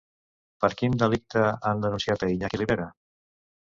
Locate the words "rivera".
2.67-2.93